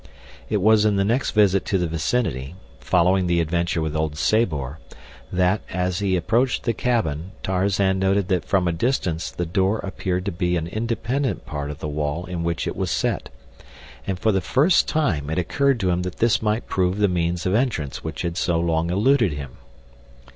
It 0.49 0.63
was 0.63 0.83
in 0.83 0.95
the 0.95 1.05
next 1.05 1.29
visit 1.29 1.63
to 1.65 1.77
the 1.77 1.85
vicinity, 1.85 2.55
following 2.79 3.27
the 3.27 3.39
adventure 3.39 3.83
with 3.83 3.95
old 3.95 4.17
Sabor, 4.17 4.79
that, 5.31 5.61
as 5.69 5.99
he 5.99 6.15
approached 6.15 6.63
the 6.63 6.73
cabin, 6.73 7.33
Tarzan 7.43 7.99
noticed 7.99 8.27
that 8.29 8.43
from 8.43 8.67
a 8.67 8.71
distance 8.71 9.29
the 9.29 9.45
door 9.45 9.77
appeared 9.77 10.25
to 10.25 10.31
be 10.31 10.57
an 10.57 10.65
independent 10.65 11.45
part 11.45 11.69
of 11.69 11.77
the 11.81 11.87
wall 11.87 12.25
in 12.25 12.41
which 12.43 12.65
it 12.65 12.75
was 12.75 12.89
set, 12.89 13.29
and 14.07 14.17
for 14.17 14.31
the 14.31 14.41
first 14.41 14.87
time 14.87 15.29
it 15.29 15.37
occurred 15.37 15.79
to 15.81 15.91
him 15.91 16.01
that 16.01 16.17
this 16.17 16.41
might 16.41 16.65
prove 16.65 16.97
the 16.97 17.07
means 17.07 17.45
of 17.45 17.53
entrance 17.53 18.03
which 18.03 18.23
had 18.23 18.37
so 18.37 18.59
long 18.59 18.89
eluded 18.89 19.33
him. 19.33 19.57